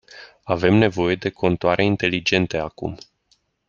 Avem 0.43 0.73
nevoie 0.75 1.15
de 1.15 1.29
contoare 1.29 1.83
inteligente 1.83 2.57
acum. 2.57 2.97